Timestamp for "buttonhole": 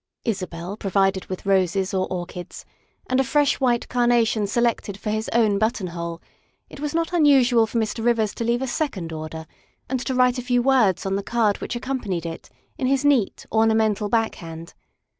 5.59-6.19